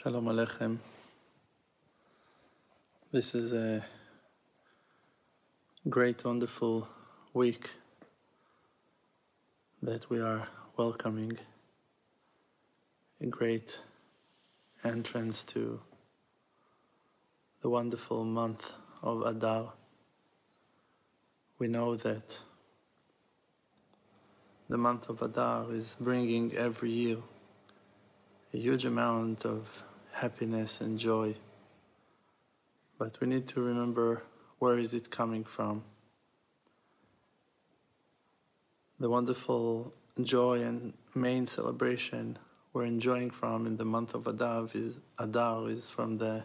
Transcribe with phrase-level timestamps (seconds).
[0.00, 0.78] Shalom Aleichem.
[3.10, 3.84] This is a
[5.88, 6.86] great, wonderful
[7.34, 7.70] week
[9.82, 10.46] that we are
[10.76, 11.36] welcoming.
[13.20, 13.80] A great
[14.84, 15.80] entrance to
[17.62, 19.72] the wonderful month of Adar.
[21.58, 22.38] We know that
[24.68, 27.16] the month of Adar is bringing every year
[28.54, 29.82] a huge amount of
[30.18, 31.34] happiness and joy.
[32.98, 34.22] But we need to remember
[34.58, 35.84] where is it coming from.
[38.98, 42.36] The wonderful joy and main celebration
[42.72, 46.44] we're enjoying from in the month of Adar is, Adar is from the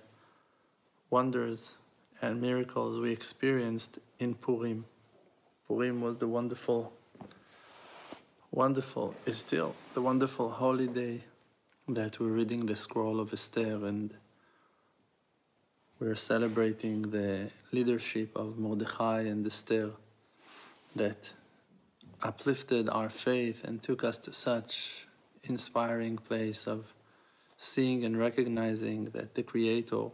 [1.09, 1.73] wonders
[2.21, 4.85] and miracles we experienced in Purim.
[5.67, 6.93] Purim was the wonderful,
[8.51, 11.23] wonderful, is still the wonderful holy day
[11.89, 14.13] that we're reading the scroll of Esther and
[15.99, 19.91] we're celebrating the leadership of Mordechai and Esther
[20.95, 21.33] that
[22.21, 25.07] uplifted our faith and took us to such
[25.43, 26.93] inspiring place of
[27.57, 30.05] seeing and recognizing that the creator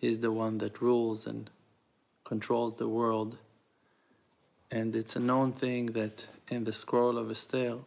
[0.00, 1.48] is the one that rules and
[2.24, 3.38] controls the world.
[4.68, 7.78] And it's a known thing that in the scroll of Esther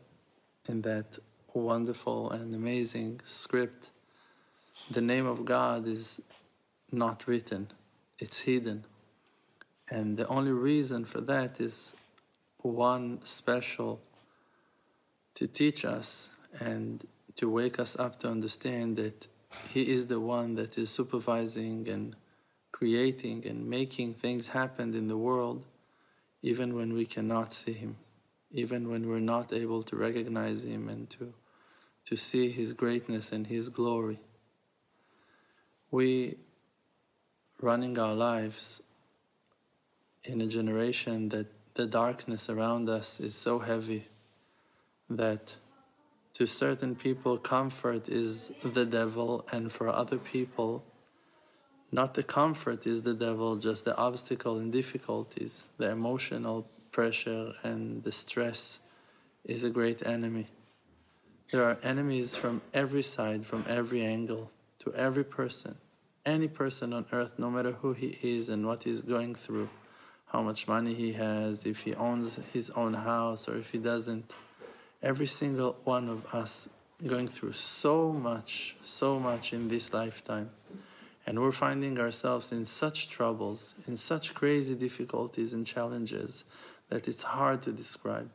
[0.69, 1.19] in that
[1.55, 3.89] wonderful and amazing script,
[4.91, 6.21] the name of God is
[6.91, 7.69] not written,
[8.19, 8.85] it's hidden.
[9.89, 11.95] And the only reason for that is
[12.59, 14.01] one special
[15.35, 19.27] to teach us and to wake us up to understand that
[19.69, 22.15] He is the one that is supervising and
[22.71, 25.65] creating and making things happen in the world,
[26.41, 27.97] even when we cannot see Him,
[28.51, 31.33] even when we're not able to recognize Him and to
[32.05, 34.19] to see His greatness and His glory.
[35.91, 36.37] We
[37.61, 38.83] running our lives
[40.23, 44.07] in a generation that the darkness around us is so heavy
[45.09, 45.55] that
[46.33, 50.83] to certain people comfort is the devil and for other people
[51.91, 58.03] not the comfort is the devil just the obstacle and difficulties the emotional pressure and
[58.03, 58.79] the stress
[59.43, 60.47] is a great enemy
[61.51, 65.75] there are enemies from every side, from every angle, to every person.
[66.25, 69.69] Any person on earth, no matter who he is and what he's going through,
[70.27, 74.33] how much money he has, if he owns his own house or if he doesn't.
[75.03, 76.67] Every single one of us
[77.05, 80.49] going through so much, so much in this lifetime.
[81.27, 86.43] And we're finding ourselves in such troubles, in such crazy difficulties and challenges
[86.89, 88.31] that it's hard to describe.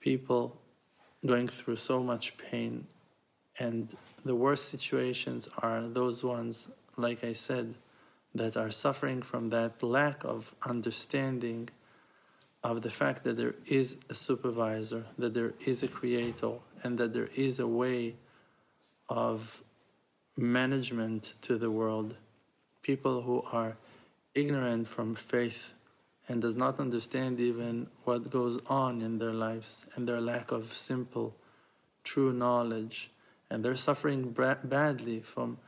[0.00, 0.61] People
[1.24, 2.86] going through so much pain.
[3.58, 3.94] And
[4.24, 7.74] the worst situations are those ones, like I said,
[8.34, 11.68] that are suffering from that lack of understanding
[12.64, 16.52] of the fact that there is a supervisor, that there is a creator,
[16.82, 18.14] and that there is a way
[19.08, 19.62] of
[20.36, 22.14] management to the world.
[22.82, 23.76] People who are
[24.34, 25.74] ignorant from faith
[26.28, 30.72] and does not understand even what goes on in their lives and their lack of
[30.72, 31.34] simple,
[32.04, 33.10] true knowledge.
[33.50, 34.34] And they're suffering
[34.64, 35.58] badly from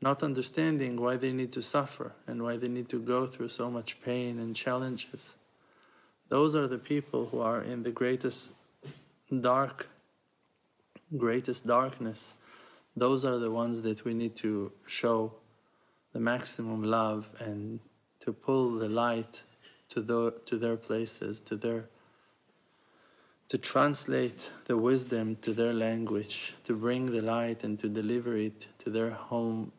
[0.00, 3.70] not understanding why they need to suffer and why they need to go through so
[3.70, 5.34] much pain and challenges.
[6.28, 8.52] Those are the people who are in the greatest
[9.40, 9.88] dark,
[11.16, 12.34] greatest darkness.
[12.96, 15.32] Those are the ones that we need to show
[16.12, 17.80] the maximum love and
[18.20, 19.42] to pull the light
[19.90, 21.86] to, the, to their places, to their
[23.48, 28.66] to translate the wisdom to their language, to bring the light and to deliver it
[28.78, 29.70] to their home,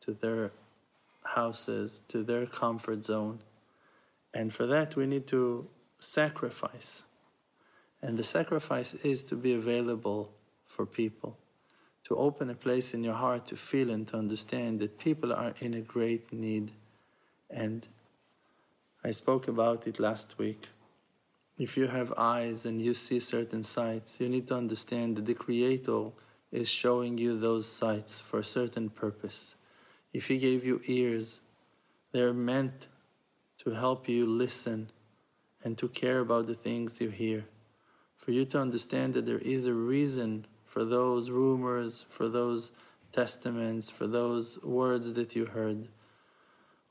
[0.00, 0.52] to their
[1.22, 3.40] houses, to their comfort zone.
[4.32, 5.68] And for that, we need to
[5.98, 7.02] sacrifice.
[8.02, 10.32] And the sacrifice is to be available
[10.64, 11.36] for people,
[12.04, 15.52] to open a place in your heart to feel and to understand that people are
[15.60, 16.70] in a great need
[17.50, 17.86] and
[19.02, 20.68] I spoke about it last week.
[21.56, 25.32] If you have eyes and you see certain sights, you need to understand that the
[25.32, 26.10] Creator
[26.52, 29.56] is showing you those sights for a certain purpose.
[30.12, 31.40] If He gave you ears,
[32.12, 32.88] they're meant
[33.58, 34.90] to help you listen
[35.64, 37.46] and to care about the things you hear.
[38.16, 42.72] For you to understand that there is a reason for those rumors, for those
[43.12, 45.88] testaments, for those words that you heard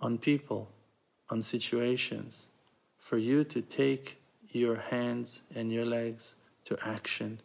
[0.02, 0.72] on people
[1.30, 2.48] on situations,
[2.98, 4.22] for you to take
[4.52, 6.36] your hands and your legs
[6.66, 7.40] to action.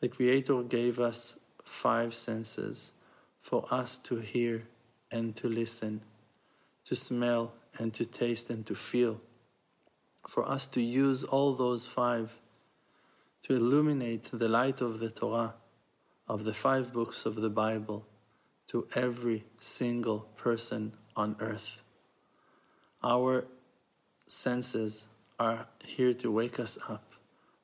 [0.00, 2.92] The Creator gave us five senses
[3.38, 4.66] for us to hear
[5.10, 6.02] and to listen,
[6.84, 9.20] to smell and to taste and to feel,
[10.26, 12.36] for us to use all those five
[13.46, 15.54] to illuminate the light of the Torah,
[16.26, 18.04] of the five books of the Bible,
[18.66, 21.82] to every single person on earth.
[23.02, 23.46] Our
[24.26, 25.08] senses
[25.38, 27.12] are here to wake us up,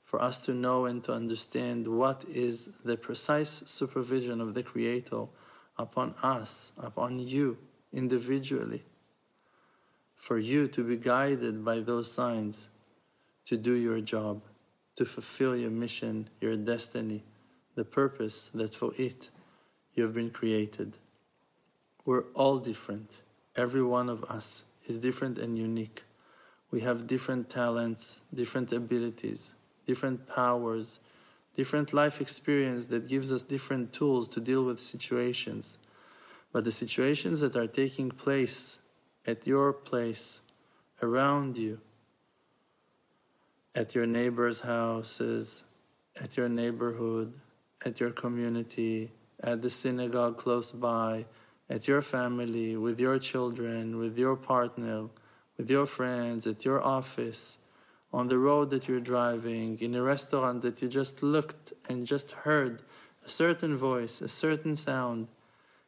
[0.02, 5.26] for us to know and to understand what is the precise supervision of the Creator
[5.79, 7.58] upon us, upon you
[7.93, 8.84] individually,
[10.14, 12.69] for you to be guided by those signs
[13.44, 14.43] to do your job,
[14.94, 17.25] to fulfill your mission, your destiny,
[17.75, 19.31] the purpose that for it
[19.94, 20.99] you have been created.
[22.05, 23.20] We're all different.
[23.56, 26.05] Every one of us is different and unique.
[26.70, 29.55] We have different talents, different abilities,
[29.87, 31.00] different powers,
[31.55, 35.79] different life experience that gives us different tools to deal with situations.
[36.52, 38.81] But the situations that are taking place
[39.26, 40.40] at your place,
[41.02, 41.81] around you,
[43.75, 45.64] at your neighbor's houses,
[46.20, 47.32] at your neighborhood,
[47.84, 49.11] at your community,
[49.43, 51.25] at the synagogue close by,
[51.72, 55.08] at your family, with your children, with your partner,
[55.56, 57.56] with your friends, at your office,
[58.12, 62.32] on the road that you're driving, in a restaurant that you just looked and just
[62.44, 62.82] heard
[63.24, 65.28] a certain voice, a certain sound.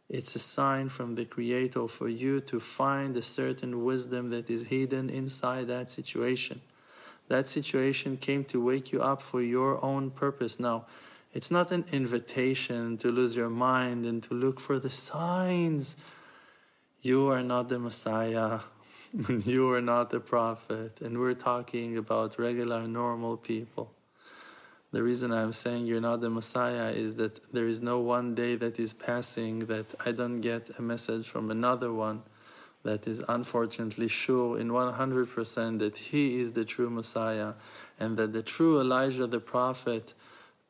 [0.08, 4.69] It's a sign from the Creator for you to find a certain wisdom that is
[4.69, 6.62] hidden inside that situation.
[7.28, 10.58] That situation came to wake you up for your own purpose.
[10.58, 10.86] Now,
[11.34, 15.96] it's not an invitation to lose your mind and to look for the signs.
[17.02, 18.60] You are not the Messiah.
[19.28, 21.00] you are not the prophet.
[21.00, 23.90] And we're talking about regular, normal people.
[24.92, 28.54] The reason I'm saying you're not the Messiah is that there is no one day
[28.54, 32.22] that is passing that I don't get a message from another one
[32.84, 37.54] that is unfortunately sure in 100% that he is the true Messiah
[37.98, 40.14] and that the true Elijah the prophet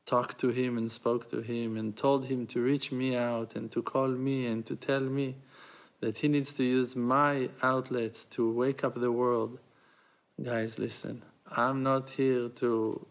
[0.07, 3.71] talked to him and spoke to him and told him to reach me out and
[3.71, 5.37] to call me and to tell me
[6.01, 9.59] that he needs to use my outlets to wake up the world.
[10.43, 11.23] Guys, listen,
[11.57, 13.07] I'm not here to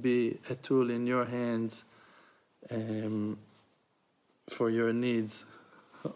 [0.00, 1.84] be a tool in your hands
[2.70, 3.38] um,
[4.48, 5.44] for your needs.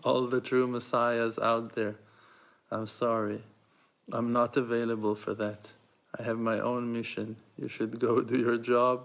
[0.05, 1.97] All the true messiahs out there,
[2.71, 3.43] I'm sorry.
[4.13, 5.73] I'm not available for that.
[6.19, 7.37] I have my own mission.
[7.57, 9.03] You should go do your job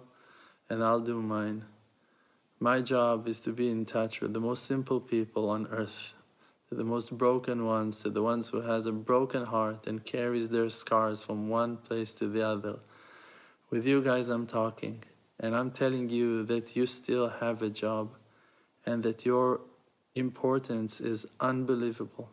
[0.73, 1.65] and I'll do mine.
[2.59, 6.15] My job is to be in touch with the most simple people on earth,
[6.69, 10.49] to the most broken ones, to the ones who has a broken heart and carries
[10.49, 12.79] their scars from one place to the other.
[13.69, 15.03] With you guys I'm talking,
[15.39, 18.15] and I'm telling you that you still have a job
[18.83, 19.61] and that your
[20.15, 22.31] importance is unbelievable.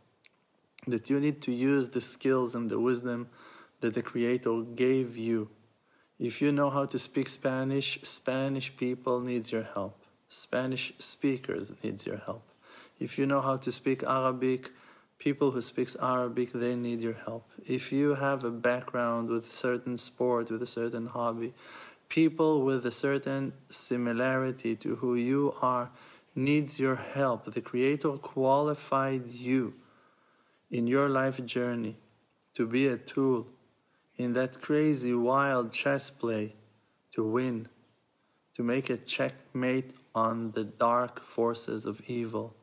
[0.86, 3.28] That you need to use the skills and the wisdom
[3.82, 5.50] that the Creator gave you
[6.20, 10.04] if you know how to speak Spanish, Spanish people needs your help.
[10.28, 12.46] Spanish speakers needs your help.
[12.98, 14.70] If you know how to speak Arabic,
[15.18, 17.50] people who speaks Arabic, they need your help.
[17.66, 21.54] If you have a background with a certain sport, with a certain hobby,
[22.10, 25.88] people with a certain similarity to who you are
[26.34, 27.46] needs your help.
[27.46, 29.72] The Creator qualified you
[30.70, 31.96] in your life journey
[32.52, 33.46] to be a tool
[34.20, 36.54] in that crazy wild chess play
[37.10, 37.66] to win,
[38.52, 42.54] to make a checkmate on the dark forces of evil,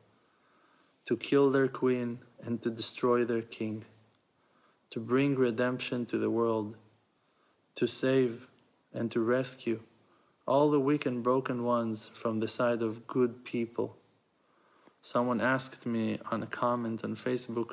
[1.04, 3.84] to kill their queen and to destroy their king,
[4.88, 6.76] to bring redemption to the world,
[7.74, 8.46] to save
[8.94, 9.80] and to rescue
[10.46, 13.96] all the weak and broken ones from the side of good people.
[15.00, 17.72] Someone asked me on a comment on Facebook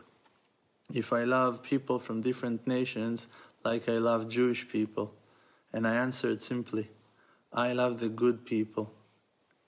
[0.93, 3.27] if I love people from different nations
[3.65, 5.13] like I love Jewish people?
[5.73, 6.89] And I answered simply,
[7.51, 8.93] I love the good people.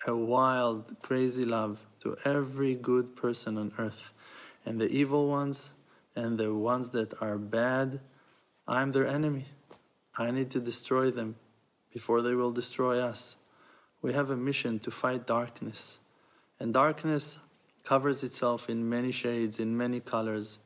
[0.05, 4.13] A wild, crazy love to every good person on earth.
[4.65, 5.73] And the evil ones
[6.15, 7.99] and the ones that are bad,
[8.67, 9.45] I'm their enemy.
[10.17, 11.35] I need to destroy them
[11.91, 13.37] before they will destroy us.
[14.01, 15.99] We have a mission to fight darkness.
[16.59, 17.39] And darkness
[17.83, 20.59] covers itself in many shades, in many colors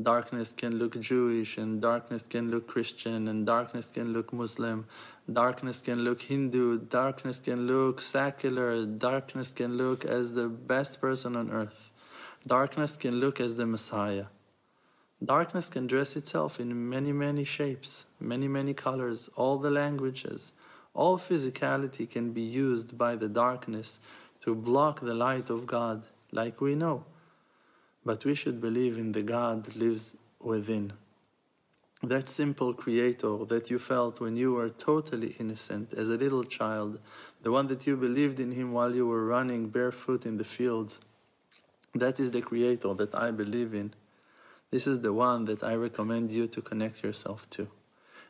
[0.00, 4.86] darkness can look Jewish, and darkness can look Christian, and darkness can look Muslim,
[5.32, 11.36] darkness can look Hindu, darkness can look secular, darkness can look as the best person
[11.36, 11.90] on earth,
[12.46, 14.26] darkness can look as the Messiah.
[15.24, 20.52] Darkness can dress itself in many, many shapes, many, many colors, all the languages.
[20.94, 23.98] All physicality can be used by the darkness
[24.42, 27.04] to block the light of God, like we know.
[28.08, 30.94] But we should believe in the God that lives within.
[32.02, 37.00] That simple creator that you felt when you were totally innocent as a little child,
[37.42, 41.00] the one that you believed in him while you were running barefoot in the fields,
[41.94, 43.92] that is the creator that I believe in.
[44.70, 47.68] This is the one that I recommend you to connect yourself to.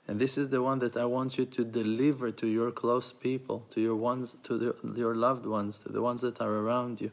[0.08, 3.64] And this is the one that I want you to deliver to your close people,
[3.70, 7.12] to your ones, to the, your loved ones, to the ones that are around you,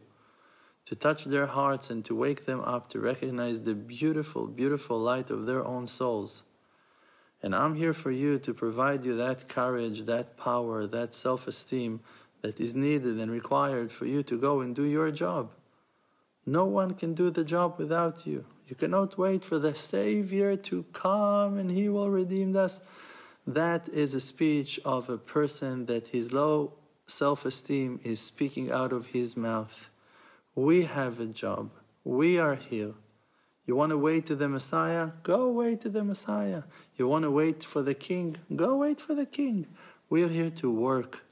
[0.86, 5.30] to touch their hearts and to wake them up to recognize the beautiful, beautiful light
[5.30, 6.44] of their own souls.
[7.42, 12.02] And I'm here for you to provide you that courage, that power, that self esteem
[12.42, 15.52] that is needed and required for you to go and do your job.
[16.46, 18.46] No one can do the job without you.
[18.68, 22.82] You cannot wait for the Savior to come and He will redeem us.
[23.48, 26.74] That is a speech of a person that his low
[27.06, 29.92] self esteem is speaking out of his mouth.
[30.56, 31.72] We have a job.
[32.04, 32.94] We are here.
[33.66, 35.10] You want to wait to the Messiah?
[35.24, 36.64] Go wait to the Messiah.
[36.96, 38.38] You want to wait for the King?
[38.56, 39.68] Go wait for the King.
[40.10, 41.26] We're here to work.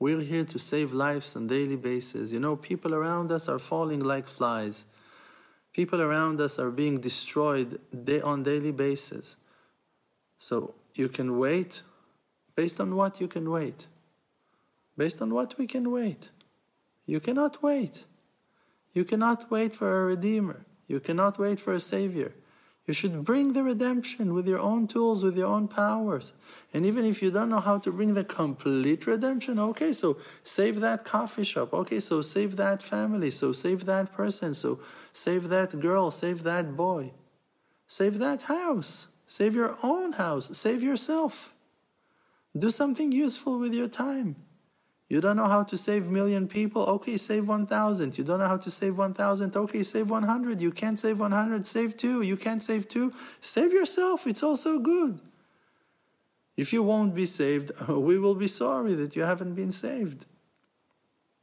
[0.00, 2.32] We're here to save lives on daily basis.
[2.32, 4.86] You know, people around us are falling like flies.
[5.72, 9.36] People around us are being destroyed day on daily basis.
[10.38, 11.82] So you can wait
[12.56, 13.86] based on what you can wait.
[14.96, 16.30] Based on what we can wait.
[17.06, 18.04] You cannot wait.
[18.92, 20.66] You cannot wait for a redeemer.
[20.86, 22.32] You cannot wait for a savior.
[22.88, 26.32] You should bring the redemption with your own tools, with your own powers.
[26.72, 30.80] And even if you don't know how to bring the complete redemption, okay, so save
[30.80, 31.74] that coffee shop.
[31.74, 33.30] Okay, so save that family.
[33.30, 34.54] So save that person.
[34.54, 34.80] So
[35.12, 36.10] save that girl.
[36.10, 37.12] Save that boy.
[37.86, 39.08] Save that house.
[39.26, 40.56] Save your own house.
[40.56, 41.52] Save yourself.
[42.56, 44.36] Do something useful with your time.
[45.08, 46.82] You don't know how to save million people?
[46.84, 48.18] Okay, save 1,000.
[48.18, 49.56] You don't know how to save 1,000?
[49.56, 50.60] Okay, save 100.
[50.60, 52.22] You can't save 100, save 2.
[52.22, 54.26] You can't save 2, save yourself.
[54.26, 55.18] It's also good.
[56.58, 60.26] If you won't be saved, we will be sorry that you haven't been saved.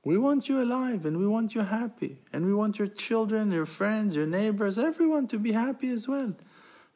[0.03, 2.17] We want you alive and we want you happy.
[2.31, 6.35] And we want your children, your friends, your neighbors, everyone to be happy as well.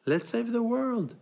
[0.06, 1.16] Let's save the world.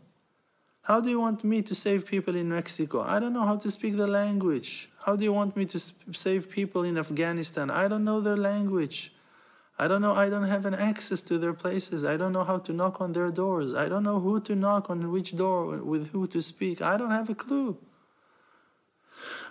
[0.83, 3.03] How do you want me to save people in Mexico?
[3.03, 4.91] I don't know how to speak the language.
[5.09, 5.81] How do you want me to
[6.13, 7.71] save people in Afghanistan?
[7.71, 9.11] I don't know their language.
[9.79, 10.13] I don't know.
[10.13, 12.05] I don't have an access to their places.
[12.05, 13.75] I don't know how to knock on their doors.
[13.75, 16.83] I don't know who to knock on which door with who to speak.
[16.83, 17.79] I don't have a clue.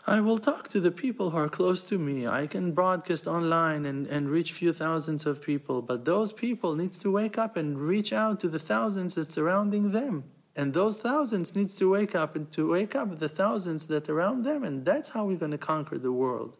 [0.05, 2.27] I will talk to the people who are close to me.
[2.27, 6.99] I can broadcast online and, and reach few thousands of people, but those people needs
[6.99, 10.25] to wake up and reach out to the thousands that surrounding them.
[10.57, 14.17] And those thousands needs to wake up and to wake up the thousands that are
[14.17, 16.57] around them, and that's how we're going to conquer the world.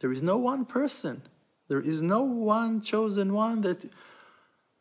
[0.00, 1.22] There is no one person.
[1.68, 3.88] There is no one chosen one that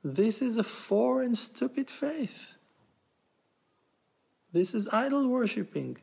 [0.03, 2.55] this is a foreign stupid faith.
[4.51, 5.97] This is idol worshipping.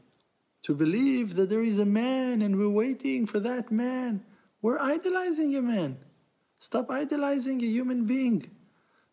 [0.62, 4.25] To believe that there is a man and we're waiting for that man.
[4.62, 5.99] We're idolizing a man.
[6.58, 8.50] Stop idolizing a human being.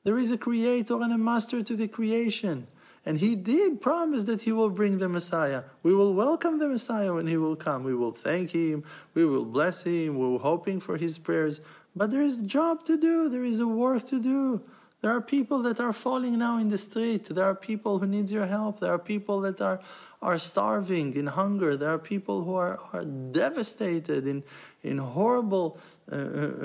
[0.04, 2.68] There is a creator and a master to the creation.
[3.06, 5.64] And he did promise that he will bring the Messiah.
[5.82, 7.84] We will welcome the Messiah when he will come.
[7.84, 8.84] We will thank him.
[9.14, 10.18] We will bless him.
[10.18, 11.60] We're hoping for his prayers.
[11.96, 13.28] But there is a job to do.
[13.30, 14.62] There is a work to do.
[15.02, 17.26] There are people that are falling now in the street.
[17.26, 18.80] There are people who need your help.
[18.80, 19.82] There are people that are,
[20.22, 21.76] are starving in hunger.
[21.76, 24.46] There are people who are, are devastated in,
[24.82, 25.78] in horrible
[26.10, 26.20] uh, uh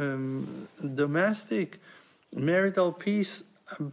[0.04, 1.80] um, domestic
[2.32, 3.44] marital peace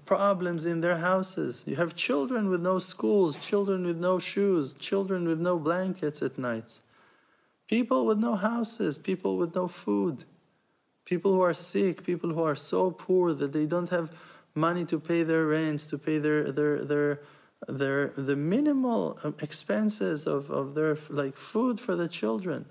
[0.06, 1.63] problems in their houses.
[1.68, 6.38] You have children with no schools, children with no shoes, children with no blankets at
[6.38, 6.82] nights,
[7.68, 10.24] people with no houses, people with no food,
[11.04, 14.12] people who are sick, people who are so poor that they don't have
[14.54, 17.22] money to pay their rents, to pay their their their
[17.68, 22.65] their the minimal um, expenses of, of their like food for the children.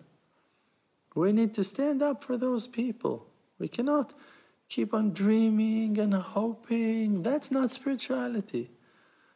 [1.15, 3.27] We need to stand up for those people.
[3.59, 4.15] We cannot
[4.75, 7.23] keep on dreaming and hoping.
[7.23, 8.71] That's not spirituality.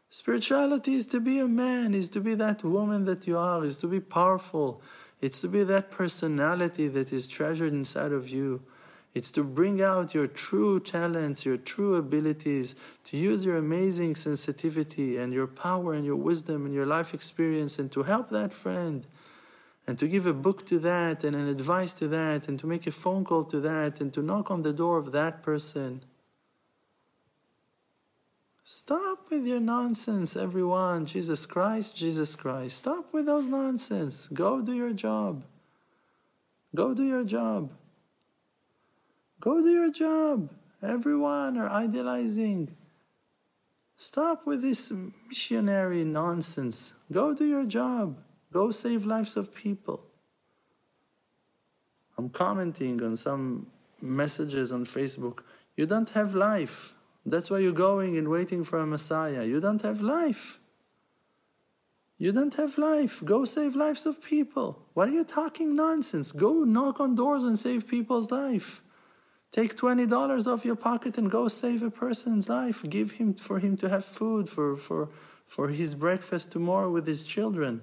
[0.08, 3.76] Spirituality is to be a man, is to be that woman that you are, is
[3.76, 4.82] to be powerful.
[5.20, 8.62] It's to be that personality that is treasured inside of you.
[9.14, 15.18] It's to bring out your true talents, your true abilities, to use your amazing sensitivity
[15.18, 19.06] and your power and your wisdom and your life experience and to help that friend
[19.88, 22.86] and to give a book to that and an advice to that and to make
[22.86, 26.04] a phone call to that and to knock on the door of that person.
[28.62, 31.06] Stop with your nonsense, everyone.
[31.06, 32.76] Jesus Christ, Jesus Christ.
[32.76, 34.28] Stop with those nonsense.
[34.28, 35.42] Go do your job.
[36.74, 37.72] Go do your job.
[39.40, 40.50] Go do your job.
[40.82, 42.76] Everyone are idealizing.
[43.96, 44.92] Stop with this
[45.26, 46.92] missionary nonsense.
[47.10, 48.18] Go do your job.
[48.52, 50.04] Go save lives of people.
[52.16, 53.66] I'm commenting on some
[54.00, 55.40] messages on Facebook.
[55.76, 56.94] You don't have life.
[57.24, 59.44] That's why you're going and waiting for a Messiah.
[59.44, 60.58] You don't have life.
[62.16, 63.22] You don't have life.
[63.24, 64.82] Go save lives of people.
[64.94, 66.32] What are you talking nonsense?
[66.32, 68.82] Go knock on doors and save people's life.
[69.52, 72.84] Take $20 off your pocket and go save a person's life.
[72.88, 75.08] Give him for him to have food for, for,
[75.46, 77.82] for his breakfast tomorrow with his children.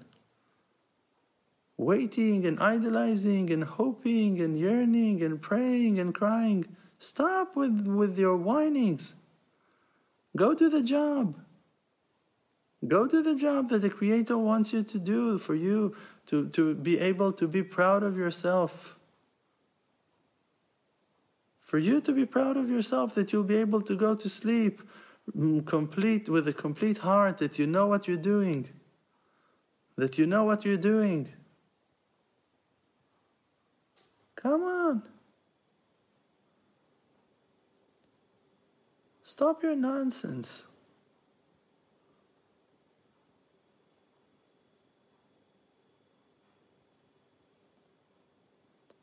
[1.78, 6.66] Waiting and idolizing and hoping and yearning and praying and crying.
[6.98, 9.16] Stop with, with your whinings.
[10.36, 11.40] Go do the job.
[12.88, 15.96] Go do the job that the Creator wants you to do for you
[16.28, 18.98] to, to be able to be proud of yourself.
[21.62, 24.82] For you to be proud of yourself, that you'll be able to go to sleep
[25.36, 28.70] mm, complete with a complete heart, that you know what you're doing.
[29.98, 31.30] That you know what you're doing.
[34.46, 35.02] Come on.
[39.24, 40.66] Stop your nonsense.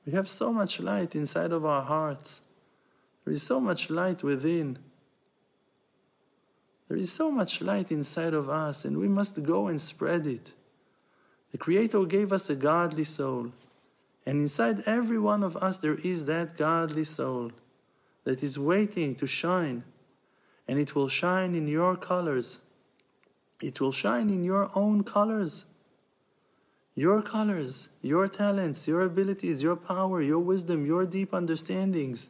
[0.06, 2.42] We have so much light inside of our hearts.
[3.24, 4.78] There is so much light within.
[6.86, 10.52] There is so much light inside of us, and we must go and spread it.
[11.50, 13.50] The Creator gave us a godly soul,
[14.24, 17.52] and inside every one of us there is that godly soul
[18.24, 19.84] that is waiting to shine
[20.68, 22.60] and it will shine in your colors.
[23.60, 25.66] It will shine in your own colors.
[26.94, 32.28] Your colors, your talents, your abilities, your power, your wisdom, your deep understandings,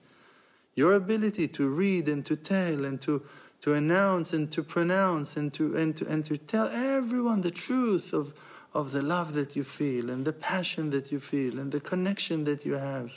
[0.75, 3.23] your ability to read and to tell and to,
[3.61, 8.13] to announce and to pronounce and to, and, to, and to tell everyone the truth
[8.13, 8.33] of,
[8.75, 12.45] of the love that you feel and the passion that you feel and the connection
[12.45, 13.13] that you have.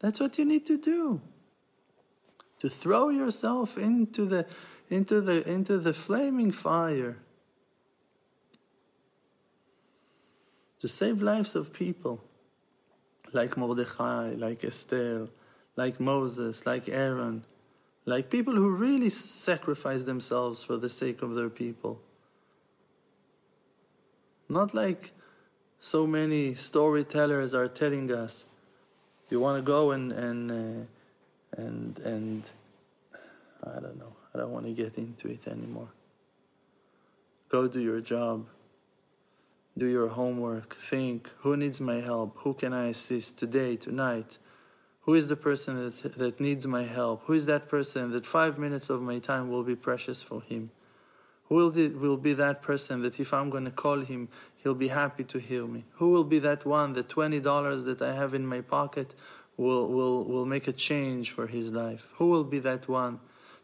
[0.00, 1.20] That's what you need to do
[2.58, 4.46] to throw yourself into the
[4.88, 7.16] into the into the flaming fire
[10.78, 12.22] to save lives of people
[13.32, 15.28] like Mordechai, like Esther,
[15.76, 17.44] like Moses, like Aaron,
[18.04, 22.00] like people who really sacrifice themselves for the sake of their people.
[24.50, 25.12] Not like
[25.78, 28.46] so many storytellers are telling us,
[29.30, 30.86] you want to go and and uh,
[31.56, 32.42] and and
[33.64, 34.12] I don't know.
[34.34, 35.88] I don't want to get into it anymore.
[37.48, 38.46] Go do your job.
[39.78, 40.74] Do your homework.
[40.74, 42.36] Think who needs my help?
[42.38, 44.38] Who can I assist today, tonight?
[45.02, 47.22] Who is the person that, that needs my help?
[47.26, 50.70] Who is that person that five minutes of my time will be precious for him?
[51.50, 54.72] Who will, the, will be that person that if I'm going to call him, he'll
[54.72, 55.84] be happy to hear me?
[55.94, 59.16] Who will be that one, the $20 that I have in my pocket,
[59.56, 62.08] will, will, will make a change for his life?
[62.14, 63.18] Who will be that one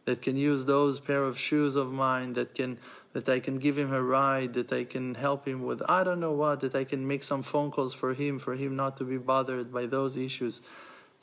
[0.05, 2.79] that can use those pair of shoes of mine, that can
[3.13, 6.21] that I can give him a ride, that I can help him with I don't
[6.21, 9.05] know what, that I can make some phone calls for him, for him not to
[9.05, 10.61] be bothered by those issues.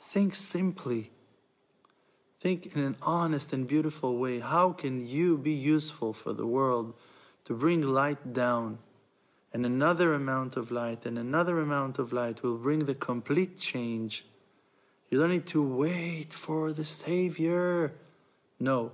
[0.00, 1.12] Think simply.
[2.44, 4.40] Think in an honest and beautiful way.
[4.40, 6.92] How can you be useful for the world
[7.46, 8.78] to bring light down?
[9.52, 14.26] And another amount of light and another amount of light will bring the complete change
[15.14, 17.92] you don't need to wait for the Savior.
[18.58, 18.90] No,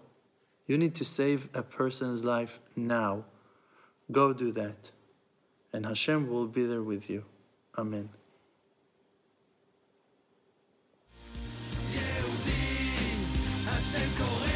[0.66, 3.24] you need to save a person's life now.
[4.12, 4.90] Go do that.
[5.72, 7.24] And Hashem will be there with you.
[7.78, 8.10] Amen.
[13.80, 14.49] Hashem